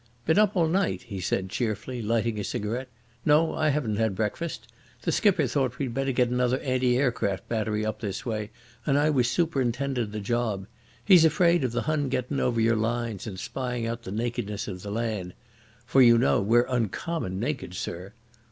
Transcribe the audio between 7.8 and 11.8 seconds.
up this way, and I was superintendin' the job. He's afraid of